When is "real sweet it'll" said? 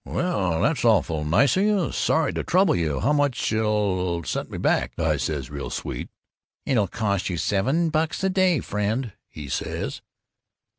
5.51-6.87